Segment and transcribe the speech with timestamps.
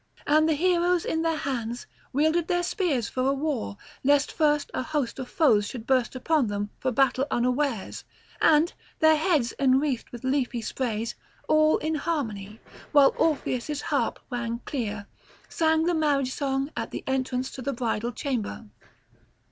[0.25, 5.19] And the heroes in their hands wielded their spears for war, lest first a host
[5.19, 8.03] of foes should burst upon them for battle unawares,
[8.41, 11.13] and, their heads enwreathed with leafy sprays,
[11.47, 12.59] all in harmony,
[12.91, 15.05] while Orpheus' harp rang clear,
[15.49, 18.65] sang the marriage song at the entrance to the bridal chamber.